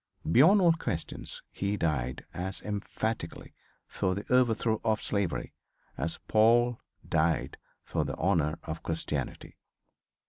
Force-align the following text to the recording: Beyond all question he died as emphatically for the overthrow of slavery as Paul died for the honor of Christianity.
Beyond 0.31 0.59
all 0.61 0.73
question 0.73 1.25
he 1.51 1.77
died 1.77 2.25
as 2.33 2.59
emphatically 2.63 3.53
for 3.85 4.15
the 4.15 4.25
overthrow 4.33 4.81
of 4.83 5.03
slavery 5.03 5.53
as 5.95 6.17
Paul 6.27 6.79
died 7.07 7.57
for 7.83 8.03
the 8.03 8.17
honor 8.17 8.57
of 8.63 8.81
Christianity. 8.81 9.59